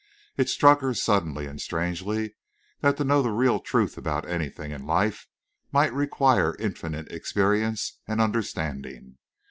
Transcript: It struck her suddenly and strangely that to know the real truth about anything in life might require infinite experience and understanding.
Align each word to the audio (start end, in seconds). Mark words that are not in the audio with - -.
It 0.35 0.49
struck 0.49 0.81
her 0.81 0.95
suddenly 0.95 1.45
and 1.45 1.61
strangely 1.61 2.33
that 2.79 2.97
to 2.97 3.03
know 3.03 3.21
the 3.21 3.29
real 3.29 3.59
truth 3.59 3.99
about 3.99 4.27
anything 4.27 4.71
in 4.71 4.87
life 4.87 5.27
might 5.71 5.93
require 5.93 6.55
infinite 6.57 7.11
experience 7.11 7.99
and 8.07 8.19
understanding. 8.19 9.19